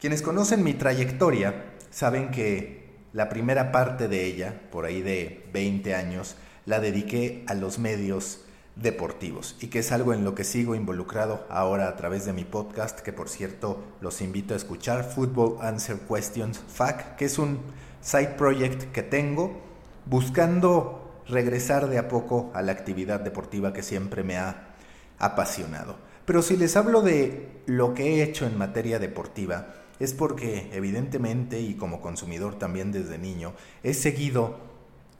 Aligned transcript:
Quienes 0.00 0.22
conocen 0.22 0.62
mi 0.62 0.74
trayectoria 0.74 1.64
saben 1.90 2.30
que 2.30 2.86
la 3.12 3.28
primera 3.28 3.72
parte 3.72 4.06
de 4.06 4.26
ella, 4.26 4.60
por 4.70 4.84
ahí 4.84 5.02
de 5.02 5.48
20 5.52 5.92
años, 5.96 6.36
la 6.66 6.78
dediqué 6.78 7.42
a 7.48 7.54
los 7.54 7.80
medios 7.80 8.44
deportivos 8.76 9.56
y 9.60 9.66
que 9.66 9.80
es 9.80 9.90
algo 9.90 10.14
en 10.14 10.22
lo 10.22 10.36
que 10.36 10.44
sigo 10.44 10.76
involucrado 10.76 11.44
ahora 11.50 11.88
a 11.88 11.96
través 11.96 12.24
de 12.24 12.32
mi 12.32 12.44
podcast, 12.44 13.00
que 13.00 13.12
por 13.12 13.28
cierto 13.28 13.82
los 14.00 14.20
invito 14.20 14.54
a 14.54 14.56
escuchar, 14.56 15.02
Football 15.02 15.58
Answer 15.62 15.98
Questions 15.98 16.60
FAQ, 16.72 17.16
que 17.16 17.24
es 17.24 17.36
un 17.36 17.58
side 18.00 18.34
project 18.38 18.92
que 18.92 19.02
tengo 19.02 19.60
buscando 20.06 21.22
regresar 21.26 21.88
de 21.88 21.98
a 21.98 22.06
poco 22.06 22.52
a 22.54 22.62
la 22.62 22.70
actividad 22.70 23.18
deportiva 23.18 23.72
que 23.72 23.82
siempre 23.82 24.22
me 24.22 24.36
ha 24.36 24.76
apasionado. 25.18 25.96
Pero 26.24 26.42
si 26.42 26.56
les 26.56 26.76
hablo 26.76 27.02
de 27.02 27.48
lo 27.66 27.94
que 27.94 28.04
he 28.04 28.22
hecho 28.22 28.46
en 28.46 28.56
materia 28.56 28.98
deportiva, 28.98 29.74
es 30.00 30.12
porque 30.12 30.70
evidentemente 30.72 31.60
y 31.60 31.74
como 31.74 32.00
consumidor 32.00 32.56
también 32.58 32.92
desde 32.92 33.18
niño, 33.18 33.52
he 33.82 33.94
seguido 33.94 34.58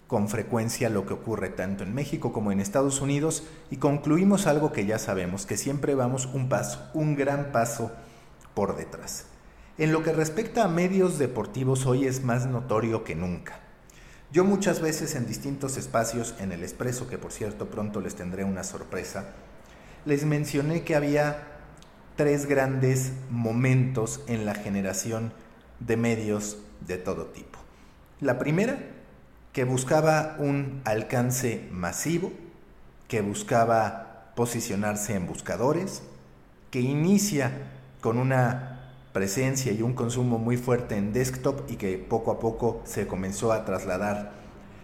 con 0.07 0.29
frecuencia 0.29 0.89
lo 0.89 1.05
que 1.05 1.12
ocurre 1.12 1.51
tanto 1.51 1.84
en 1.84 1.95
México 1.95 2.33
como 2.33 2.51
en 2.51 2.61
Estados 2.61 3.01
Unidos 3.03 3.45
y 3.71 3.77
concluimos 3.77 4.47
algo 4.47 4.73
que 4.73 4.87
ya 4.87 4.99
sabemos, 4.99 5.45
que 5.45 5.59
siempre 5.59 5.95
vamos 5.95 6.27
un 6.27 6.49
paso, 6.49 6.91
un 6.95 7.15
gran 7.15 7.53
paso 7.53 7.93
por 8.55 8.77
detrás. 8.77 9.27
En 9.77 9.93
lo 9.93 10.03
que 10.03 10.12
respecta 10.12 10.65
a 10.65 10.69
medios 10.69 11.19
deportivos 11.19 11.87
hoy 11.87 12.06
es 12.06 12.25
más 12.25 12.47
notorio 12.47 13.05
que 13.05 13.15
nunca. 13.15 13.61
Yo 14.33 14.45
muchas 14.45 14.81
veces 14.81 15.15
en 15.15 15.27
distintos 15.27 15.77
espacios, 15.77 16.34
en 16.41 16.53
el 16.53 16.62
expreso, 16.62 17.09
que 17.09 17.19
por 17.19 17.33
cierto 17.33 17.67
pronto 17.67 18.01
les 18.01 18.15
tendré 18.15 18.45
una 18.45 18.65
sorpresa, 18.65 19.34
les 20.05 20.25
mencioné 20.25 20.84
que 20.84 20.97
había 20.97 21.58
tres 22.19 22.47
grandes 22.47 23.13
momentos 23.31 24.23
en 24.27 24.45
la 24.45 24.57
generación 24.57 25.33
de 25.79 25.97
medios 25.97 26.59
de 26.85 26.99
todo 26.99 27.27
tipo. 27.27 27.61
La 28.21 28.41
primera, 28.41 28.77
que 29.53 29.63
buscaba 29.63 30.35
un 30.41 30.83
alcance 30.85 31.69
masivo, 31.71 32.33
que 33.07 33.21
buscaba 33.21 34.33
posicionarse 34.35 35.15
en 35.15 35.29
buscadores, 35.29 36.03
que 36.73 36.81
inicia 36.81 37.53
con 38.01 38.19
una 38.19 38.95
presencia 39.13 39.71
y 39.71 39.83
un 39.83 39.95
consumo 39.95 40.39
muy 40.39 40.57
fuerte 40.57 40.97
en 40.97 41.13
desktop 41.13 41.71
y 41.71 41.77
que 41.77 41.99
poco 41.99 42.33
a 42.33 42.41
poco 42.41 42.83
se 42.85 43.07
comenzó 43.07 43.53
a 43.53 43.65
trasladar 43.65 44.33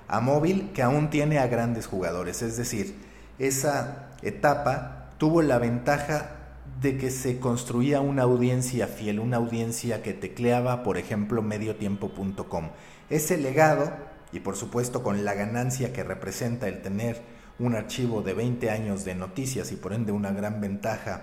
a 0.07 0.21
móvil, 0.21 0.71
que 0.73 0.85
aún 0.85 1.11
tiene 1.11 1.41
a 1.41 1.49
grandes 1.49 1.89
jugadores. 1.89 2.43
Es 2.43 2.57
decir, 2.57 2.97
esa 3.41 4.11
etapa 4.23 5.11
tuvo 5.19 5.43
la 5.43 5.59
ventaja 5.59 6.44
de 6.81 6.99
que 6.99 7.11
se 7.11 7.39
construía 7.39 8.01
una 8.01 8.23
audiencia 8.23 8.87
fiel, 8.87 9.21
una 9.21 9.37
audiencia 9.37 10.03
que 10.03 10.13
tecleaba, 10.13 10.83
por 10.83 10.99
ejemplo, 10.99 11.43
mediotiempo.com. 11.43 12.71
Ese 13.11 13.37
legado 13.37 13.93
y 14.33 14.41
por 14.41 14.57
supuesto 14.57 15.03
con 15.03 15.25
la 15.25 15.35
ganancia 15.35 15.93
que 15.93 16.03
representa 16.03 16.67
el 16.69 16.83
tener 16.83 17.23
un 17.59 17.77
archivo 17.77 18.23
de 18.23 18.35
20 18.35 18.69
años 18.71 19.05
de 19.05 19.15
noticias 19.15 19.71
y 19.71 19.77
por 19.77 19.93
ende 19.93 20.11
una 20.11 20.33
gran 20.33 20.61
ventaja 20.61 21.23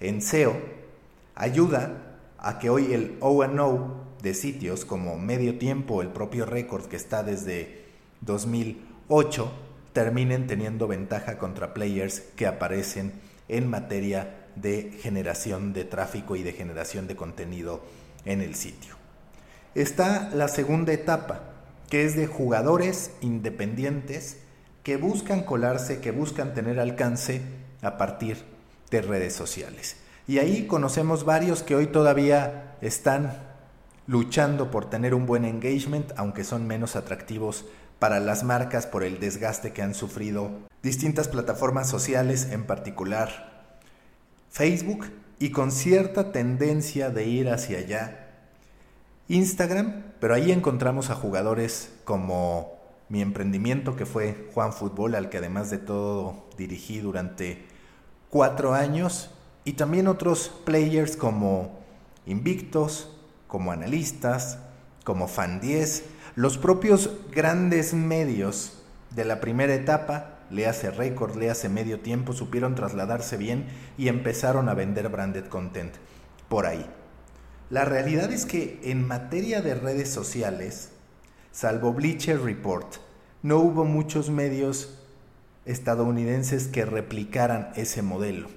en 0.00 0.22
SEO, 0.22 0.56
ayuda 1.34 2.16
a 2.38 2.58
que 2.58 2.70
hoy 2.70 2.94
el 2.94 3.18
O&O 3.20 4.06
de 4.22 4.34
sitios 4.34 4.84
como 4.84 5.18
Medio 5.18 5.58
Tiempo, 5.58 6.00
el 6.00 6.08
propio 6.08 6.46
récord 6.46 6.86
que 6.86 6.96
está 6.96 7.22
desde 7.22 7.84
2008, 8.22 9.52
terminen 9.92 10.46
teniendo 10.46 10.88
ventaja 10.88 11.38
contra 11.38 11.74
players 11.74 12.20
que 12.20 12.46
aparecen 12.46 13.12
en 13.48 13.68
materia 13.68 14.45
de 14.56 14.98
generación 15.00 15.72
de 15.72 15.84
tráfico 15.84 16.34
y 16.36 16.42
de 16.42 16.52
generación 16.52 17.06
de 17.06 17.16
contenido 17.16 17.82
en 18.24 18.40
el 18.40 18.54
sitio. 18.54 18.94
Está 19.74 20.30
la 20.34 20.48
segunda 20.48 20.92
etapa, 20.92 21.42
que 21.90 22.04
es 22.04 22.16
de 22.16 22.26
jugadores 22.26 23.12
independientes 23.20 24.38
que 24.82 24.96
buscan 24.96 25.42
colarse, 25.42 26.00
que 26.00 26.10
buscan 26.10 26.54
tener 26.54 26.80
alcance 26.80 27.42
a 27.82 27.98
partir 27.98 28.44
de 28.90 29.02
redes 29.02 29.34
sociales. 29.34 29.96
Y 30.26 30.38
ahí 30.38 30.66
conocemos 30.66 31.24
varios 31.24 31.62
que 31.62 31.76
hoy 31.76 31.86
todavía 31.86 32.76
están 32.80 33.36
luchando 34.06 34.70
por 34.70 34.88
tener 34.88 35.14
un 35.14 35.26
buen 35.26 35.44
engagement, 35.44 36.12
aunque 36.16 36.44
son 36.44 36.66
menos 36.66 36.96
atractivos 36.96 37.66
para 37.98 38.20
las 38.20 38.44
marcas 38.44 38.86
por 38.86 39.04
el 39.04 39.20
desgaste 39.20 39.72
que 39.72 39.82
han 39.82 39.94
sufrido 39.94 40.50
distintas 40.82 41.28
plataformas 41.28 41.88
sociales, 41.88 42.48
en 42.50 42.64
particular 42.64 43.55
Facebook, 44.56 45.12
y 45.38 45.50
con 45.50 45.70
cierta 45.70 46.32
tendencia 46.32 47.10
de 47.10 47.26
ir 47.26 47.50
hacia 47.50 47.76
allá. 47.76 48.30
Instagram, 49.28 50.14
pero 50.18 50.32
ahí 50.32 50.50
encontramos 50.50 51.10
a 51.10 51.14
jugadores 51.14 51.92
como 52.04 52.72
mi 53.10 53.20
emprendimiento 53.20 53.96
que 53.96 54.06
fue 54.06 54.48
Juan 54.54 54.72
Fútbol, 54.72 55.14
al 55.14 55.28
que 55.28 55.36
además 55.36 55.68
de 55.68 55.76
todo 55.76 56.46
dirigí 56.56 57.00
durante 57.00 57.66
cuatro 58.30 58.72
años, 58.72 59.28
y 59.66 59.74
también 59.74 60.08
otros 60.08 60.50
players 60.64 61.18
como 61.18 61.78
Invictos, 62.24 63.14
como 63.48 63.72
analistas, 63.72 64.58
como 65.04 65.28
Fan 65.28 65.60
10, 65.60 66.02
los 66.34 66.56
propios 66.56 67.10
grandes 67.30 67.92
medios 67.92 68.82
de 69.10 69.26
la 69.26 69.38
primera 69.38 69.74
etapa, 69.74 70.35
le 70.50 70.66
hace 70.66 70.90
récord, 70.90 71.36
le 71.36 71.50
hace 71.50 71.68
medio 71.68 72.00
tiempo, 72.00 72.32
supieron 72.32 72.74
trasladarse 72.74 73.36
bien 73.36 73.66
y 73.98 74.08
empezaron 74.08 74.68
a 74.68 74.74
vender 74.74 75.08
branded 75.08 75.46
content 75.46 75.94
por 76.48 76.66
ahí. 76.66 76.86
La 77.68 77.84
realidad 77.84 78.32
es 78.32 78.46
que 78.46 78.80
en 78.84 79.06
materia 79.06 79.60
de 79.60 79.74
redes 79.74 80.08
sociales, 80.10 80.90
salvo 81.50 81.92
Bleacher 81.92 82.40
Report, 82.40 82.96
no 83.42 83.58
hubo 83.58 83.84
muchos 83.84 84.30
medios 84.30 84.98
estadounidenses 85.64 86.68
que 86.68 86.84
replicaran 86.84 87.70
ese 87.74 88.02
modelo. 88.02 88.48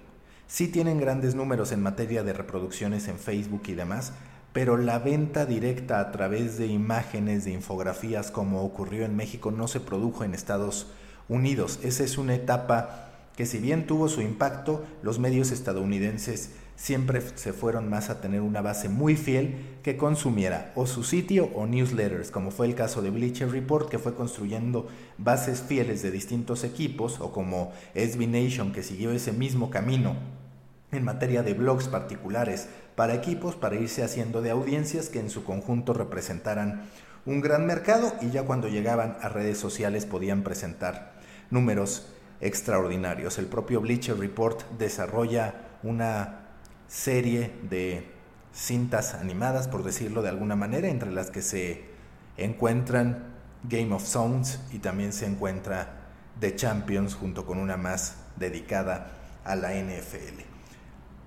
Sí 0.47 0.67
tienen 0.67 0.99
grandes 0.99 1.35
números 1.35 1.71
en 1.71 1.81
materia 1.81 2.23
de 2.23 2.33
reproducciones 2.33 3.07
en 3.07 3.17
Facebook 3.17 3.63
y 3.67 3.73
demás, 3.73 4.13
pero 4.53 4.77
la 4.77 4.99
venta 4.99 5.45
directa 5.45 5.99
a 5.99 6.11
través 6.11 6.57
de 6.57 6.67
imágenes, 6.67 7.45
de 7.45 7.51
infografías, 7.51 8.31
como 8.31 8.63
ocurrió 8.63 9.05
en 9.05 9.15
México, 9.15 9.51
no 9.51 9.67
se 9.67 9.79
produjo 9.79 10.23
en 10.23 10.33
Estados 10.33 10.87
Unidos. 11.29 11.79
Esa 11.83 12.03
es 12.03 12.17
una 12.17 12.35
etapa 12.35 13.09
que 13.37 13.45
si 13.45 13.59
bien 13.59 13.87
tuvo 13.87 14.09
su 14.09 14.21
impacto, 14.21 14.83
los 15.01 15.17
medios 15.17 15.51
estadounidenses 15.51 16.49
siempre 16.75 17.21
se 17.35 17.53
fueron 17.53 17.89
más 17.89 18.09
a 18.09 18.19
tener 18.19 18.41
una 18.41 18.61
base 18.61 18.89
muy 18.89 19.15
fiel 19.15 19.77
que 19.83 19.95
consumiera 19.95 20.73
o 20.75 20.87
su 20.87 21.03
sitio 21.03 21.49
o 21.53 21.65
newsletters, 21.65 22.31
como 22.31 22.51
fue 22.51 22.67
el 22.67 22.75
caso 22.75 23.01
de 23.01 23.11
Bleacher 23.11 23.49
Report, 23.49 23.89
que 23.89 23.99
fue 23.99 24.15
construyendo 24.15 24.87
bases 25.17 25.61
fieles 25.61 26.01
de 26.01 26.11
distintos 26.11 26.65
equipos, 26.65 27.21
o 27.21 27.31
como 27.31 27.71
SB 27.95 28.27
Nation, 28.27 28.73
que 28.73 28.83
siguió 28.83 29.11
ese 29.11 29.31
mismo 29.31 29.69
camino 29.69 30.17
en 30.91 31.03
materia 31.03 31.43
de 31.43 31.53
blogs 31.53 31.87
particulares 31.87 32.67
para 32.95 33.13
equipos, 33.13 33.55
para 33.55 33.75
irse 33.75 34.03
haciendo 34.03 34.41
de 34.41 34.49
audiencias 34.49 35.09
que 35.09 35.19
en 35.19 35.29
su 35.29 35.43
conjunto 35.43 35.93
representaran 35.93 36.89
un 37.25 37.41
gran 37.41 37.65
mercado 37.65 38.13
y 38.21 38.31
ya 38.31 38.43
cuando 38.43 38.67
llegaban 38.67 39.17
a 39.21 39.29
redes 39.29 39.57
sociales 39.57 40.05
podían 40.05 40.43
presentar 40.43 41.18
números 41.49 42.07
extraordinarios. 42.41 43.37
El 43.37 43.47
propio 43.47 43.81
Bleacher 43.81 44.17
Report 44.17 44.61
desarrolla 44.77 45.55
una 45.83 46.47
serie 46.87 47.51
de 47.69 48.09
cintas 48.53 49.13
animadas, 49.13 49.67
por 49.67 49.83
decirlo 49.83 50.21
de 50.21 50.29
alguna 50.29 50.55
manera, 50.55 50.87
entre 50.87 51.11
las 51.11 51.29
que 51.29 51.41
se 51.41 51.85
encuentran 52.37 53.35
Game 53.63 53.93
of 53.93 54.09
Thrones 54.09 54.59
y 54.71 54.79
también 54.79 55.13
se 55.13 55.25
encuentra 55.25 55.97
The 56.39 56.55
Champions 56.55 57.15
junto 57.15 57.45
con 57.45 57.57
una 57.57 57.77
más 57.77 58.15
dedicada 58.37 59.11
a 59.43 59.55
la 59.55 59.73
NFL. 59.73 60.41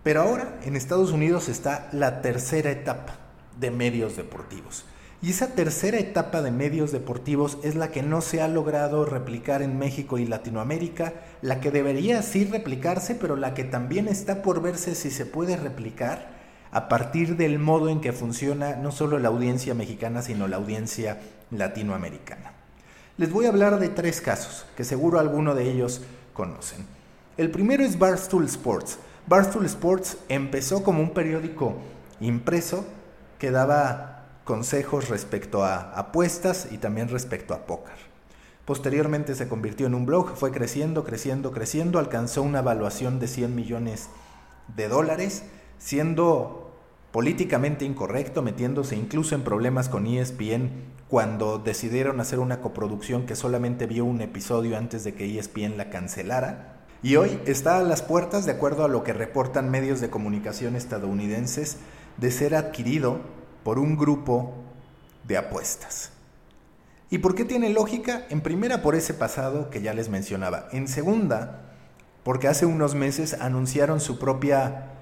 Pero 0.03 0.23
ahora 0.23 0.59
en 0.65 0.75
Estados 0.75 1.13
Unidos 1.13 1.49
está 1.49 1.89
la 1.93 2.23
tercera 2.23 2.71
etapa 2.71 3.19
de 3.61 3.71
medios 3.71 4.17
deportivos. 4.17 4.85
Y 5.23 5.31
esa 5.31 5.55
tercera 5.55 5.99
etapa 5.99 6.43
de 6.43 6.51
medios 6.51 6.91
deportivos 6.91 7.57
es 7.63 7.77
la 7.77 7.93
que 7.93 8.03
no 8.03 8.23
se 8.23 8.43
ha 8.43 8.49
logrado 8.49 9.05
replicar 9.05 9.63
en 9.63 9.79
México 9.79 10.19
y 10.19 10.27
Latinoamérica, 10.27 11.13
la 11.43 11.61
que 11.61 11.71
debería 11.71 12.23
sí 12.23 12.45
replicarse, 12.45 13.15
pero 13.15 13.37
la 13.37 13.55
que 13.55 13.63
también 13.63 14.09
está 14.09 14.43
por 14.43 14.61
verse 14.61 14.97
si 14.97 15.13
se 15.13 15.25
puede 15.25 15.57
replicar 15.57 16.43
a 16.73 16.89
partir 16.89 17.37
del 17.37 17.61
modo 17.61 17.89
en 17.89 18.01
que 18.01 18.13
funciona 18.13 18.75
no 18.75 18.91
solo 18.91 19.21
la 19.21 19.29
audiencia 19.29 19.75
mexicana, 19.75 20.23
sino 20.23 20.49
la 20.49 20.57
audiencia 20.57 21.21
latinoamericana. 21.53 22.55
Les 23.17 23.31
voy 23.31 23.47
a 23.47 23.51
hablar 23.51 23.79
de 23.79 23.91
tres 23.91 24.21
casos, 24.21 24.67
que 24.77 24.83
seguro 24.83 25.21
alguno 25.21 25.55
de 25.55 25.71
ellos 25.71 26.03
conocen. 26.33 26.85
El 27.37 27.53
primero 27.53 27.85
es 27.85 27.97
Barstool 27.97 28.47
Sports. 28.47 28.99
Barstool 29.29 29.67
Sports 29.67 30.17
empezó 30.29 30.83
como 30.83 31.01
un 31.01 31.11
periódico 31.11 31.77
impreso 32.21 32.85
que 33.39 33.53
daba 33.53 34.12
consejos 34.45 35.09
respecto 35.09 35.65
a 35.65 35.93
apuestas 35.93 36.69
y 36.71 36.79
también 36.79 37.09
respecto 37.09 37.55
a 37.55 37.67
póker. 37.67 38.13
Posteriormente 38.65 39.35
se 39.35 39.49
convirtió 39.49 39.87
en 39.87 39.95
un 39.95 40.07
blog, 40.07 40.37
fue 40.37 40.53
creciendo, 40.53 41.05
creciendo, 41.05 41.53
creciendo, 41.53 41.99
alcanzó 41.99 42.43
una 42.43 42.61
evaluación 42.61 43.19
de 43.19 43.27
100 43.27 43.55
millones 43.55 44.09
de 44.77 44.89
dólares, 44.89 45.43
siendo 45.79 46.73
políticamente 47.11 47.85
incorrecto, 47.85 48.41
metiéndose 48.41 48.97
incluso 48.97 49.35
en 49.35 49.43
problemas 49.43 49.89
con 49.89 50.07
ESPN 50.07 50.71
cuando 51.09 51.59
decidieron 51.59 52.21
hacer 52.21 52.39
una 52.39 52.61
coproducción 52.61 53.27
que 53.27 53.37
solamente 53.37 53.87
vio 53.87 54.05
un 54.05 54.23
episodio 54.23 54.79
antes 54.79 55.05
de 55.05 55.15
que 55.15 55.39
ESPN 55.39 55.77
la 55.77 55.91
cancelara. 55.91 56.87
Y 57.03 57.17
hoy 57.17 57.39
está 57.47 57.79
a 57.79 57.83
las 57.83 58.01
puertas, 58.01 58.47
de 58.47 58.53
acuerdo 58.53 58.85
a 58.85 58.89
lo 58.89 59.03
que 59.03 59.13
reportan 59.13 59.71
medios 59.71 60.01
de 60.01 60.09
comunicación 60.09 60.77
estadounidenses, 60.77 61.79
de 62.17 62.31
ser 62.31 62.55
adquirido 62.55 63.21
por 63.65 63.79
un 63.79 63.97
grupo 63.97 64.55
de 65.25 65.37
apuestas. 65.37 66.11
¿Y 67.11 67.19
por 67.19 67.35
qué 67.35 67.45
tiene 67.45 67.69
lógica? 67.69 68.27
En 68.31 68.41
primera, 68.41 68.83
por 68.83 68.95
ese 68.95 69.13
pasado 69.13 69.69
que 69.71 69.83
ya 69.83 69.93
les 69.93 70.09
mencionaba. 70.09 70.69
En 70.73 70.89
segunda, 70.89 71.61
porque 72.25 72.49
hace 72.49 72.65
unos 72.65 72.95
meses 72.95 73.35
anunciaron 73.35 74.01
su 74.01 74.19
propia 74.19 74.93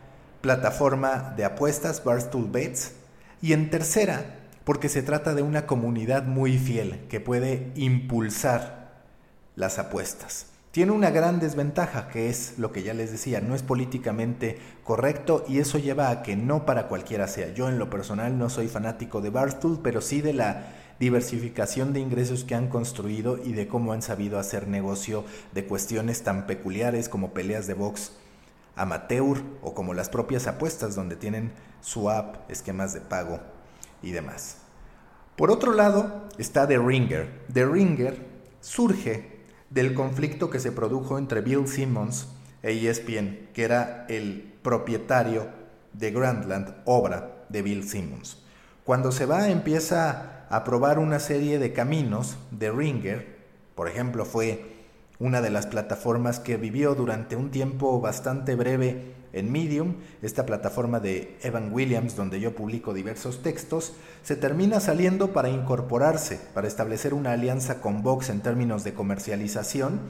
plataforma 0.41 1.35
de 1.37 1.45
apuestas, 1.45 2.03
Barstool 2.03 2.51
Bets. 2.51 2.93
Y 3.41 3.53
en 3.53 3.71
tercera, 3.71 4.39
porque 4.65 4.89
se 4.89 5.03
trata 5.03 5.35
de 5.35 5.43
una 5.43 5.67
comunidad 5.67 6.25
muy 6.25 6.59
fiel 6.59 7.07
que 7.09 7.21
puede 7.21 7.71
impulsar 7.77 8.91
las 9.55 9.79
apuestas. 9.79 10.50
Tiene 10.71 10.93
una 10.93 11.11
gran 11.11 11.41
desventaja 11.41 12.07
que 12.09 12.31
es 12.31 12.57
lo 12.57 12.71
que 12.71 12.85
ya 12.85 12.95
les 12.95 13.11
decía, 13.11 13.41
no 13.41 13.57
es 13.57 13.63
políticamente 13.65 14.59
correcto 14.85 15.45
y 15.49 15.59
eso 15.59 15.79
lleva 15.79 16.11
a 16.11 16.23
que 16.23 16.37
no 16.37 16.65
para 16.65 16.87
cualquiera 16.87 17.27
sea. 17.27 17.53
Yo 17.53 17.69
en 17.69 17.81
lo 17.81 17.91
personal 17.91 18.39
no 18.39 18.49
soy 18.51 18.69
fanático 18.69 19.21
de 19.21 19.31
Barstool, 19.31 19.81
pero 19.83 20.01
sí 20.01 20.21
de 20.21 20.33
la 20.33 20.69
diversificación 21.01 21.93
de 21.93 21.99
ingresos 21.99 22.45
que 22.45 22.55
han 22.55 22.69
construido 22.69 23.37
y 23.43 23.53
de 23.53 23.67
cómo 23.67 23.93
han 23.93 24.03
sabido 24.03 24.39
hacer 24.39 24.69
negocio 24.69 25.25
de 25.53 25.65
cuestiones 25.65 26.23
tan 26.23 26.47
peculiares 26.47 27.09
como 27.09 27.35
peleas 27.35 27.67
de 27.67 27.75
box 27.75 28.13
amateur 28.77 29.43
o 29.63 29.75
como 29.75 29.93
las 29.93 30.09
propias 30.09 30.47
apuestas 30.47 30.95
donde 30.95 31.17
tienen 31.17 31.51
su 31.81 32.11
app, 32.11 32.49
esquemas 32.49 32.95
de 32.95 33.01
pago 33.01 33.41
y 34.03 34.13
demás. 34.13 34.59
Por 35.35 35.51
otro 35.51 35.73
lado 35.73 36.29
está 36.39 36.69
The 36.69 36.79
Ringer. 36.79 37.45
The 37.53 37.67
Ringer 37.67 38.25
surge 38.61 39.40
del 39.71 39.95
conflicto 39.95 40.51
que 40.51 40.59
se 40.61 40.73
produjo 40.73 41.17
entre 41.19 41.41
Bill 41.41 41.67
Simmons 41.67 42.29
e 42.63 42.73
ESPN, 42.73 43.49
que 43.55 43.63
era 43.63 44.05
el 44.09 44.53
propietario 44.63 45.47
de 45.93 46.11
Grandland, 46.11 46.75
obra 46.85 47.45
de 47.49 47.63
Bill 47.63 47.89
Simmons. 47.89 48.39
Cuando 48.85 49.13
se 49.13 49.27
va 49.27 49.49
empieza 49.49 50.47
a 50.51 50.65
probar 50.65 50.99
una 50.99 51.21
serie 51.21 51.59
de 51.59 51.73
caminos 51.73 52.37
de 52.51 52.71
Ringer, 52.71 53.39
por 53.75 53.89
ejemplo 53.89 54.25
fue 54.25 54.65
una 55.21 55.41
de 55.41 55.51
las 55.51 55.67
plataformas 55.67 56.41
que 56.41 56.57
vivió 56.57 56.95
durante 56.95 57.37
un 57.37 57.51
tiempo 57.51 58.01
bastante 58.01 58.57
breve 58.57 59.15
en 59.33 59.53
Medium, 59.53 59.95
esta 60.23 60.47
plataforma 60.47 61.01
de 61.01 61.37
Evan 61.43 61.73
Williams 61.73 62.17
donde 62.17 62.41
yo 62.41 62.55
publico 62.55 62.95
diversos 62.95 63.43
textos, 63.43 63.93
se 64.23 64.37
termina 64.37 64.81
saliendo 64.81 65.33
para 65.33 65.49
incorporarse, 65.49 66.41
para 66.55 66.69
establecer 66.69 67.15
una 67.15 67.33
alianza 67.33 67.81
con 67.81 68.03
Vox 68.03 68.29
en 68.31 68.41
términos 68.41 68.85
de 68.85 68.95
comercialización 68.95 70.01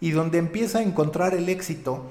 y 0.00 0.10
donde 0.12 0.38
empieza 0.38 0.78
a 0.78 0.82
encontrar 0.82 1.34
el 1.34 1.48
éxito 1.48 2.04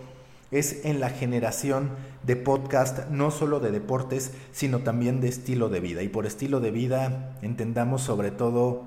es 0.52 0.84
en 0.86 1.00
la 1.00 1.10
generación 1.10 1.92
de 2.24 2.36
podcast 2.36 3.08
no 3.10 3.32
solo 3.32 3.60
de 3.60 3.72
deportes, 3.72 4.32
sino 4.52 4.80
también 4.80 5.22
de 5.22 5.30
estilo 5.30 5.70
de 5.70 5.80
vida. 5.80 6.02
Y 6.02 6.10
por 6.10 6.26
estilo 6.26 6.60
de 6.60 6.72
vida 6.72 7.38
entendamos 7.42 8.02
sobre 8.02 8.32
todo 8.32 8.84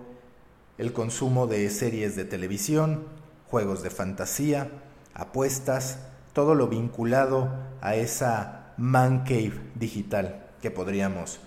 el 0.79 0.93
consumo 0.93 1.47
de 1.47 1.69
series 1.71 2.17
de 2.17 2.25
televisión, 2.25 3.05
juegos 3.49 3.83
de 3.83 3.91
fantasía, 3.91 4.71
apuestas, 5.15 5.99
todo 6.33 6.55
lo 6.55 6.69
vinculado 6.69 7.51
a 7.81 7.95
esa 7.95 8.73
man 8.77 9.21
cave 9.21 9.61
digital 9.75 10.47
que 10.61 10.71
podríamos 10.71 11.41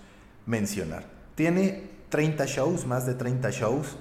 mencionar. 0.46 1.04
Tiene 1.34 1.90
30 2.08 2.46
shows, 2.46 2.86
más 2.86 3.06
de 3.06 3.14
30 3.14 3.50
shows. 3.50 3.96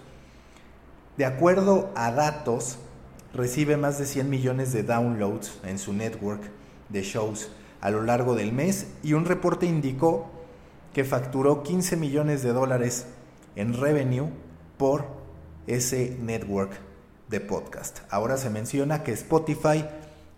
De 1.17 1.25
acuerdo 1.25 1.91
a 1.95 2.11
datos, 2.11 2.77
recibe 3.33 3.77
más 3.77 3.97
de 3.97 4.05
100 4.05 4.29
millones 4.29 4.73
de 4.73 4.83
downloads 4.83 5.59
en 5.63 5.79
su 5.79 5.93
network 5.93 6.41
de 6.89 7.01
shows 7.01 7.49
a 7.81 7.89
lo 7.89 8.01
largo 8.01 8.35
del 8.35 8.51
mes 8.51 8.87
y 9.03 9.13
un 9.13 9.25
reporte 9.25 9.65
indicó 9.65 10.29
que 10.93 11.03
facturó 11.03 11.63
15 11.63 11.97
millones 11.97 12.41
de 12.41 12.53
dólares 12.53 13.07
en 13.55 13.73
revenue 13.73 14.29
por 14.77 15.05
ese 15.67 16.17
network 16.21 16.71
de 17.29 17.41
podcast. 17.41 17.99
Ahora 18.09 18.37
se 18.37 18.49
menciona 18.49 19.03
que 19.03 19.11
Spotify 19.11 19.85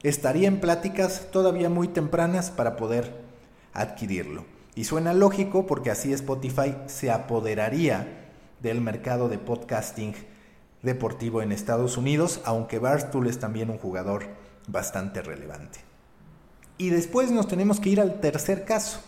estaría 0.04 0.48
en 0.48 0.60
pláticas 0.60 1.28
todavía 1.32 1.70
muy 1.70 1.88
tempranas 1.88 2.52
para 2.52 2.76
poder 2.76 3.22
adquirirlo. 3.74 4.46
Y 4.76 4.84
suena 4.84 5.14
lógico 5.14 5.66
porque 5.66 5.92
así 5.92 6.14
Spotify 6.14 6.76
se 6.86 7.12
apoderaría 7.12 8.30
del 8.62 8.82
mercado 8.82 9.30
de 9.30 9.38
podcasting 9.38 10.14
deportivo 10.84 11.42
en 11.42 11.52
Estados 11.52 11.98
Unidos, 11.98 12.42
aunque 12.46 12.80
Barstool 12.80 13.28
es 13.28 13.40
también 13.40 13.70
un 13.70 13.78
jugador 13.78 14.28
bastante 14.68 15.22
relevante. 15.22 15.80
Y 16.78 16.90
después 16.90 17.32
nos 17.32 17.48
tenemos 17.48 17.80
que 17.80 17.90
ir 17.90 18.00
al 18.00 18.20
tercer 18.20 18.66
caso, 18.66 19.02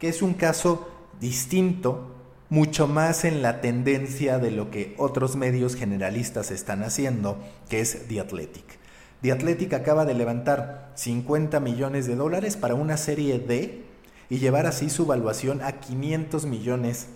que 0.00 0.08
es 0.08 0.22
un 0.22 0.34
caso 0.34 0.88
distinto 1.20 2.16
mucho 2.48 2.86
más 2.88 3.24
en 3.24 3.42
la 3.42 3.60
tendencia 3.60 4.38
de 4.38 4.50
lo 4.50 4.70
que 4.70 4.94
otros 4.98 5.36
medios 5.36 5.76
generalistas 5.76 6.50
están 6.50 6.82
haciendo, 6.82 7.38
que 7.68 7.80
es 7.80 8.08
The 8.08 8.20
Athletic. 8.20 8.81
The 9.22 9.32
Athletic 9.32 9.72
acaba 9.72 10.04
de 10.04 10.14
levantar 10.14 10.90
50 10.96 11.60
millones 11.60 12.06
de 12.06 12.16
dólares 12.16 12.56
para 12.56 12.74
una 12.74 12.96
serie 12.96 13.38
D 13.38 13.84
y 14.28 14.38
llevar 14.38 14.66
así 14.66 14.90
su 14.90 15.06
valuación 15.06 15.62
a 15.62 15.80
500 15.80 16.44
millones 16.46 17.06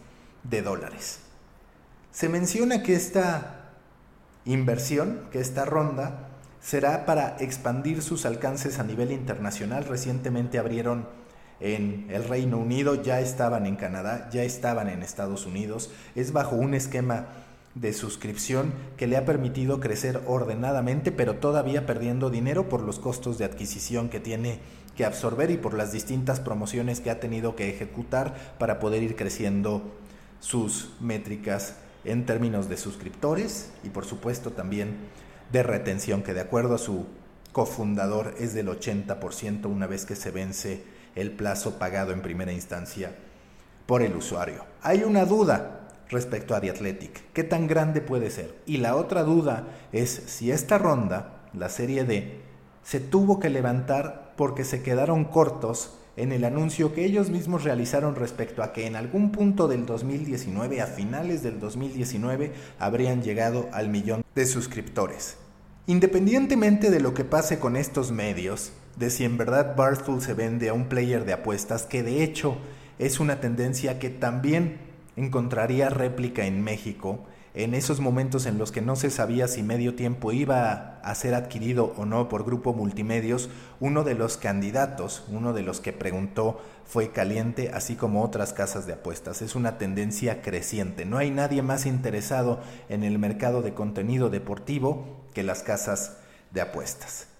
de 0.44 0.62
dólares. 0.62 1.18
Se 2.12 2.28
menciona 2.28 2.82
que 2.82 2.94
esta 2.94 3.72
inversión, 4.44 5.22
que 5.32 5.40
esta 5.40 5.64
ronda, 5.64 6.28
será 6.60 7.06
para 7.06 7.36
expandir 7.40 8.02
sus 8.02 8.24
alcances 8.24 8.78
a 8.78 8.84
nivel 8.84 9.10
internacional. 9.10 9.84
Recientemente 9.84 10.58
abrieron 10.58 11.08
en 11.58 12.06
el 12.10 12.24
Reino 12.24 12.58
Unido, 12.58 13.02
ya 13.02 13.20
estaban 13.20 13.66
en 13.66 13.76
Canadá, 13.76 14.28
ya 14.30 14.44
estaban 14.44 14.88
en 14.88 15.02
Estados 15.02 15.46
Unidos. 15.46 15.90
Es 16.14 16.32
bajo 16.32 16.54
un 16.54 16.74
esquema 16.74 17.26
de 17.76 17.92
suscripción 17.92 18.72
que 18.96 19.06
le 19.06 19.18
ha 19.18 19.26
permitido 19.26 19.80
crecer 19.80 20.22
ordenadamente, 20.26 21.12
pero 21.12 21.36
todavía 21.36 21.84
perdiendo 21.84 22.30
dinero 22.30 22.70
por 22.70 22.80
los 22.80 22.98
costos 22.98 23.36
de 23.36 23.44
adquisición 23.44 24.08
que 24.08 24.18
tiene 24.18 24.60
que 24.96 25.04
absorber 25.04 25.50
y 25.50 25.58
por 25.58 25.74
las 25.74 25.92
distintas 25.92 26.40
promociones 26.40 27.00
que 27.00 27.10
ha 27.10 27.20
tenido 27.20 27.54
que 27.54 27.68
ejecutar 27.68 28.34
para 28.58 28.78
poder 28.78 29.02
ir 29.02 29.14
creciendo 29.14 29.82
sus 30.40 30.94
métricas 31.00 31.74
en 32.04 32.24
términos 32.24 32.70
de 32.70 32.78
suscriptores 32.78 33.70
y 33.84 33.90
por 33.90 34.06
supuesto 34.06 34.52
también 34.52 34.96
de 35.52 35.62
retención, 35.62 36.22
que 36.22 36.32
de 36.32 36.40
acuerdo 36.40 36.76
a 36.76 36.78
su 36.78 37.06
cofundador 37.52 38.34
es 38.38 38.54
del 38.54 38.68
80% 38.68 39.66
una 39.66 39.86
vez 39.86 40.06
que 40.06 40.16
se 40.16 40.30
vence 40.30 40.82
el 41.14 41.30
plazo 41.30 41.78
pagado 41.78 42.12
en 42.12 42.22
primera 42.22 42.52
instancia 42.52 43.12
por 43.84 44.00
el 44.00 44.16
usuario. 44.16 44.64
Hay 44.82 45.02
una 45.02 45.26
duda 45.26 45.85
respecto 46.08 46.54
a 46.54 46.60
The 46.60 46.70
Athletic. 46.70 47.32
¿Qué 47.32 47.44
tan 47.44 47.66
grande 47.66 48.00
puede 48.00 48.30
ser? 48.30 48.54
Y 48.66 48.78
la 48.78 48.96
otra 48.96 49.22
duda 49.22 49.68
es 49.92 50.10
si 50.10 50.50
esta 50.50 50.78
ronda, 50.78 51.48
la 51.52 51.68
serie 51.68 52.04
D, 52.04 52.40
se 52.82 53.00
tuvo 53.00 53.40
que 53.40 53.50
levantar 53.50 54.34
porque 54.36 54.64
se 54.64 54.82
quedaron 54.82 55.24
cortos 55.24 55.98
en 56.16 56.32
el 56.32 56.44
anuncio 56.44 56.94
que 56.94 57.04
ellos 57.04 57.30
mismos 57.30 57.64
realizaron 57.64 58.14
respecto 58.14 58.62
a 58.62 58.72
que 58.72 58.86
en 58.86 58.96
algún 58.96 59.32
punto 59.32 59.68
del 59.68 59.84
2019, 59.84 60.80
a 60.80 60.86
finales 60.86 61.42
del 61.42 61.60
2019, 61.60 62.52
habrían 62.78 63.22
llegado 63.22 63.68
al 63.72 63.88
millón 63.88 64.24
de 64.34 64.46
suscriptores. 64.46 65.36
Independientemente 65.86 66.90
de 66.90 67.00
lo 67.00 67.12
que 67.12 67.24
pase 67.24 67.58
con 67.58 67.76
estos 67.76 68.12
medios, 68.12 68.72
de 68.96 69.10
si 69.10 69.24
en 69.24 69.36
verdad 69.36 69.76
Barstool 69.76 70.22
se 70.22 70.34
vende 70.34 70.70
a 70.70 70.74
un 70.74 70.88
player 70.88 71.24
de 71.24 71.34
apuestas, 71.34 71.84
que 71.84 72.02
de 72.02 72.22
hecho 72.22 72.56
es 72.98 73.20
una 73.20 73.40
tendencia 73.40 73.98
que 73.98 74.08
también 74.08 74.78
encontraría 75.16 75.88
réplica 75.88 76.46
en 76.46 76.62
México, 76.62 77.26
en 77.56 77.74
esos 77.74 78.00
momentos 78.00 78.44
en 78.44 78.58
los 78.58 78.70
que 78.70 78.82
no 78.82 78.96
se 78.96 79.08
sabía 79.08 79.48
si 79.48 79.62
medio 79.62 79.94
tiempo 79.94 80.30
iba 80.30 81.00
a 81.02 81.14
ser 81.14 81.34
adquirido 81.34 81.94
o 81.96 82.04
no 82.04 82.28
por 82.28 82.44
Grupo 82.44 82.74
Multimedios, 82.74 83.48
uno 83.80 84.04
de 84.04 84.14
los 84.14 84.36
candidatos, 84.36 85.24
uno 85.28 85.54
de 85.54 85.62
los 85.62 85.80
que 85.80 85.94
preguntó 85.94 86.60
fue 86.84 87.12
Caliente, 87.12 87.70
así 87.72 87.96
como 87.96 88.22
otras 88.22 88.52
casas 88.52 88.86
de 88.86 88.92
apuestas. 88.92 89.40
Es 89.40 89.54
una 89.54 89.78
tendencia 89.78 90.42
creciente. 90.42 91.06
No 91.06 91.16
hay 91.16 91.30
nadie 91.30 91.62
más 91.62 91.86
interesado 91.86 92.60
en 92.90 93.04
el 93.04 93.18
mercado 93.18 93.62
de 93.62 93.72
contenido 93.72 94.28
deportivo 94.28 95.24
que 95.32 95.42
las 95.42 95.62
casas 95.62 96.18
de 96.50 96.60
apuestas. 96.60 97.35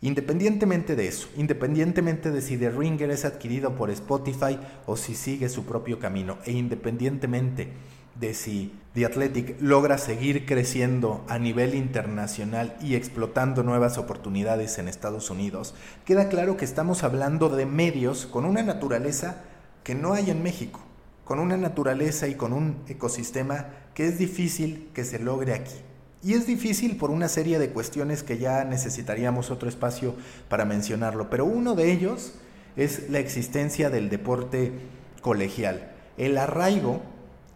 Independientemente 0.00 0.94
de 0.94 1.08
eso, 1.08 1.28
independientemente 1.36 2.30
de 2.30 2.40
si 2.40 2.56
The 2.56 2.70
Ringer 2.70 3.10
es 3.10 3.24
adquirido 3.24 3.74
por 3.74 3.90
Spotify 3.90 4.58
o 4.86 4.96
si 4.96 5.16
sigue 5.16 5.48
su 5.48 5.64
propio 5.64 5.98
camino, 5.98 6.38
e 6.44 6.52
independientemente 6.52 7.72
de 8.14 8.34
si 8.34 8.72
The 8.94 9.06
Athletic 9.06 9.56
logra 9.60 9.98
seguir 9.98 10.46
creciendo 10.46 11.24
a 11.28 11.38
nivel 11.38 11.74
internacional 11.74 12.76
y 12.80 12.94
explotando 12.94 13.64
nuevas 13.64 13.98
oportunidades 13.98 14.78
en 14.78 14.86
Estados 14.86 15.30
Unidos, 15.30 15.74
queda 16.04 16.28
claro 16.28 16.56
que 16.56 16.64
estamos 16.64 17.02
hablando 17.02 17.48
de 17.48 17.66
medios 17.66 18.26
con 18.26 18.44
una 18.44 18.62
naturaleza 18.62 19.42
que 19.82 19.96
no 19.96 20.12
hay 20.12 20.30
en 20.30 20.42
México, 20.44 20.80
con 21.24 21.40
una 21.40 21.56
naturaleza 21.56 22.28
y 22.28 22.34
con 22.34 22.52
un 22.52 22.82
ecosistema 22.88 23.66
que 23.94 24.06
es 24.06 24.18
difícil 24.18 24.90
que 24.94 25.04
se 25.04 25.18
logre 25.18 25.54
aquí. 25.54 25.74
Y 26.22 26.34
es 26.34 26.46
difícil 26.46 26.96
por 26.96 27.10
una 27.10 27.28
serie 27.28 27.58
de 27.58 27.70
cuestiones 27.70 28.22
que 28.22 28.38
ya 28.38 28.64
necesitaríamos 28.64 29.50
otro 29.50 29.68
espacio 29.68 30.14
para 30.48 30.64
mencionarlo, 30.64 31.30
pero 31.30 31.44
uno 31.44 31.74
de 31.74 31.92
ellos 31.92 32.32
es 32.76 33.08
la 33.08 33.20
existencia 33.20 33.88
del 33.90 34.08
deporte 34.08 34.72
colegial, 35.20 35.92
el 36.16 36.38
arraigo 36.38 37.02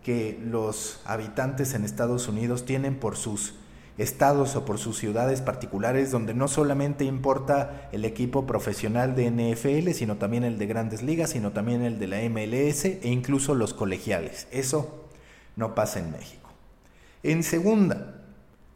que 0.04 0.38
los 0.44 1.00
habitantes 1.04 1.74
en 1.74 1.84
Estados 1.84 2.28
Unidos 2.28 2.64
tienen 2.64 2.96
por 2.96 3.16
sus 3.16 3.54
estados 3.98 4.56
o 4.56 4.64
por 4.64 4.78
sus 4.78 4.98
ciudades 4.98 5.42
particulares 5.42 6.10
donde 6.10 6.34
no 6.34 6.48
solamente 6.48 7.04
importa 7.04 7.88
el 7.92 8.04
equipo 8.04 8.46
profesional 8.46 9.14
de 9.14 9.30
NFL, 9.30 9.90
sino 9.92 10.16
también 10.16 10.44
el 10.44 10.58
de 10.58 10.66
grandes 10.66 11.02
ligas, 11.02 11.30
sino 11.30 11.52
también 11.52 11.82
el 11.82 11.98
de 11.98 12.06
la 12.06 12.18
MLS 12.28 12.84
e 12.84 13.00
incluso 13.04 13.54
los 13.54 13.74
colegiales. 13.74 14.48
Eso 14.50 15.08
no 15.56 15.74
pasa 15.74 16.00
en 16.00 16.10
México. 16.10 16.50
En 17.22 17.42
segunda, 17.42 18.21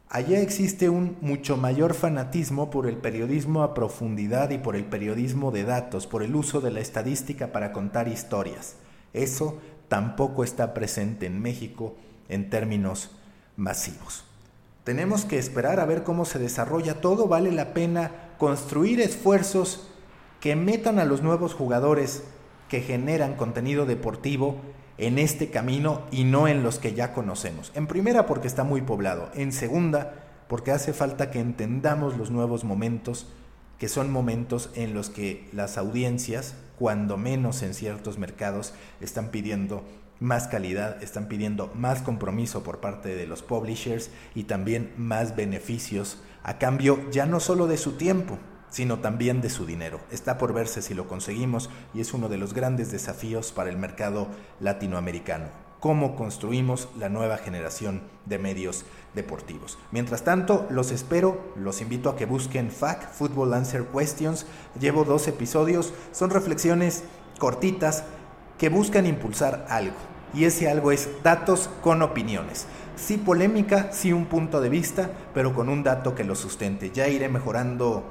allá 0.09 0.39
existe 0.41 0.89
un 0.89 1.17
mucho 1.21 1.57
mayor 1.57 1.93
fanatismo 1.93 2.69
por 2.69 2.87
el 2.87 2.97
periodismo 2.97 3.63
a 3.63 3.73
profundidad 3.73 4.49
y 4.51 4.57
por 4.57 4.75
el 4.75 4.85
periodismo 4.85 5.51
de 5.51 5.63
datos, 5.63 6.07
por 6.07 6.23
el 6.23 6.35
uso 6.35 6.61
de 6.61 6.71
la 6.71 6.79
estadística 6.79 7.51
para 7.51 7.71
contar 7.71 8.07
historias. 8.07 8.75
Eso 9.13 9.57
tampoco 9.87 10.43
está 10.43 10.73
presente 10.73 11.25
en 11.25 11.41
México 11.41 11.95
en 12.29 12.49
términos 12.49 13.11
masivos. 13.55 14.23
Tenemos 14.83 15.25
que 15.25 15.37
esperar 15.37 15.79
a 15.79 15.85
ver 15.85 16.03
cómo 16.03 16.23
se 16.23 16.39
desarrolla 16.39 17.01
todo. 17.01 17.27
Vale 17.27 17.51
la 17.51 17.73
pena 17.73 18.11
construir 18.37 19.01
esfuerzos 19.01 19.89
que 20.39 20.55
metan 20.55 20.99
a 20.99 21.05
los 21.05 21.21
nuevos 21.21 21.53
jugadores 21.53 22.23
que 22.69 22.81
generan 22.81 23.35
contenido 23.35 23.85
deportivo 23.85 24.55
en 24.97 25.19
este 25.19 25.49
camino 25.49 26.03
y 26.11 26.23
no 26.23 26.47
en 26.47 26.63
los 26.63 26.79
que 26.79 26.93
ya 26.93 27.13
conocemos. 27.13 27.71
En 27.75 27.87
primera 27.87 28.25
porque 28.25 28.47
está 28.47 28.63
muy 28.63 28.81
poblado. 28.81 29.29
En 29.35 29.51
segunda 29.51 30.13
porque 30.47 30.71
hace 30.71 30.93
falta 30.93 31.29
que 31.29 31.39
entendamos 31.39 32.17
los 32.17 32.31
nuevos 32.31 32.63
momentos, 32.63 33.27
que 33.79 33.89
son 33.89 34.11
momentos 34.11 34.69
en 34.75 34.93
los 34.93 35.09
que 35.09 35.49
las 35.53 35.77
audiencias, 35.77 36.55
cuando 36.79 37.17
menos 37.17 37.61
en 37.63 37.73
ciertos 37.73 38.17
mercados, 38.17 38.73
están 39.01 39.29
pidiendo 39.29 39.83
más 40.19 40.47
calidad, 40.47 41.03
están 41.03 41.27
pidiendo 41.27 41.71
más 41.75 42.01
compromiso 42.01 42.63
por 42.63 42.79
parte 42.79 43.15
de 43.15 43.27
los 43.27 43.43
publishers 43.43 44.09
y 44.33 44.45
también 44.45 44.93
más 44.97 45.35
beneficios 45.35 46.17
a 46.47 46.57
cambio 46.57 47.11
ya 47.11 47.25
no 47.25 47.41
solo 47.41 47.67
de 47.67 47.77
su 47.77 47.97
tiempo, 47.97 48.39
sino 48.69 48.99
también 48.99 49.41
de 49.41 49.49
su 49.49 49.65
dinero. 49.65 49.99
Está 50.11 50.37
por 50.37 50.53
verse 50.53 50.81
si 50.81 50.93
lo 50.93 51.07
conseguimos 51.07 51.69
y 51.93 52.01
es 52.01 52.13
uno 52.13 52.29
de 52.29 52.37
los 52.37 52.53
grandes 52.53 52.91
desafíos 52.91 53.51
para 53.51 53.69
el 53.69 53.77
mercado 53.77 54.27
latinoamericano 54.59 55.67
cómo 55.79 56.15
construimos 56.15 56.89
la 56.97 57.09
nueva 57.09 57.37
generación 57.37 58.01
de 58.25 58.39
medios 58.39 58.85
deportivos. 59.13 59.77
Mientras 59.91 60.23
tanto, 60.23 60.67
los 60.69 60.91
espero, 60.91 61.39
los 61.55 61.81
invito 61.81 62.09
a 62.09 62.15
que 62.15 62.25
busquen 62.25 62.71
FAC, 62.71 63.11
Football 63.11 63.53
Answer 63.53 63.85
Questions. 63.85 64.45
Llevo 64.79 65.03
dos 65.03 65.27
episodios, 65.27 65.93
son 66.11 66.29
reflexiones 66.29 67.03
cortitas 67.39 68.03
que 68.57 68.69
buscan 68.69 69.05
impulsar 69.05 69.65
algo. 69.69 69.95
Y 70.33 70.43
ese 70.43 70.69
algo 70.69 70.91
es 70.91 71.09
datos 71.23 71.69
con 71.81 72.01
opiniones. 72.01 72.65
Sí 72.95 73.17
polémica, 73.17 73.91
sí 73.91 74.11
un 74.11 74.25
punto 74.25 74.59
de 74.59 74.69
vista, 74.69 75.09
pero 75.33 75.53
con 75.53 75.69
un 75.69 75.83
dato 75.83 76.15
que 76.15 76.23
lo 76.23 76.35
sustente. 76.35 76.91
Ya 76.91 77.07
iré 77.07 77.29
mejorando 77.29 78.03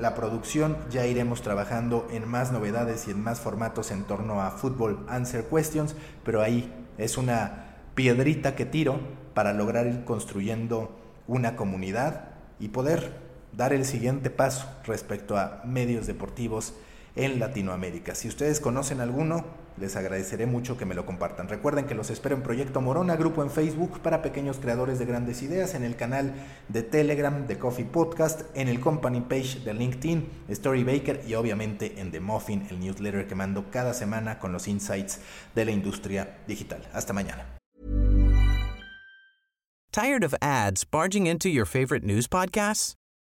la 0.00 0.14
producción, 0.14 0.78
ya 0.90 1.06
iremos 1.06 1.42
trabajando 1.42 2.08
en 2.10 2.26
más 2.26 2.52
novedades 2.52 3.06
y 3.06 3.10
en 3.10 3.22
más 3.22 3.40
formatos 3.40 3.90
en 3.90 4.04
torno 4.04 4.40
a 4.40 4.50
Football 4.50 5.04
Answer 5.08 5.44
Questions, 5.44 5.94
pero 6.24 6.40
ahí 6.40 6.72
es 6.96 7.18
una 7.18 7.66
piedrita 7.94 8.56
que 8.56 8.64
tiro 8.64 8.98
para 9.34 9.52
lograr 9.52 9.86
ir 9.86 10.04
construyendo 10.04 10.98
una 11.26 11.54
comunidad 11.54 12.30
y 12.58 12.68
poder 12.68 13.12
dar 13.52 13.72
el 13.72 13.84
siguiente 13.84 14.30
paso 14.30 14.66
respecto 14.84 15.36
a 15.36 15.62
medios 15.64 16.06
deportivos 16.06 16.72
en 17.16 17.38
Latinoamérica. 17.38 18.14
Si 18.14 18.28
ustedes 18.28 18.60
conocen 18.60 19.00
alguno, 19.00 19.44
les 19.76 19.96
agradeceré 19.96 20.46
mucho 20.46 20.76
que 20.76 20.84
me 20.84 20.94
lo 20.94 21.06
compartan. 21.06 21.48
Recuerden 21.48 21.86
que 21.86 21.94
los 21.94 22.10
espero 22.10 22.36
en 22.36 22.42
Proyecto 22.42 22.80
Morona, 22.80 23.16
grupo 23.16 23.42
en 23.42 23.50
Facebook 23.50 24.00
para 24.00 24.22
pequeños 24.22 24.58
creadores 24.58 24.98
de 24.98 25.06
grandes 25.06 25.42
ideas, 25.42 25.74
en 25.74 25.84
el 25.84 25.96
canal 25.96 26.34
de 26.68 26.82
Telegram 26.82 27.46
de 27.46 27.58
Coffee 27.58 27.86
Podcast, 27.86 28.42
en 28.54 28.68
el 28.68 28.80
company 28.80 29.20
page 29.20 29.60
de 29.64 29.74
LinkedIn, 29.74 30.28
Story 30.48 30.84
Baker 30.84 31.22
y 31.26 31.34
obviamente 31.34 32.00
en 32.00 32.10
The 32.10 32.20
Muffin, 32.20 32.66
el 32.70 32.80
newsletter 32.80 33.26
que 33.26 33.34
mando 33.34 33.70
cada 33.70 33.94
semana 33.94 34.38
con 34.38 34.52
los 34.52 34.68
insights 34.68 35.20
de 35.54 35.64
la 35.64 35.70
industria 35.70 36.38
digital. 36.46 36.86
Hasta 36.92 37.12
mañana. 37.12 37.56
Tired 39.92 40.22
of 40.22 40.34
ads 40.40 40.84
barging 40.84 41.26
into 41.26 41.48
your 41.48 41.66
favorite 41.66 42.04
news 42.04 42.28
podcasts? 42.28 42.94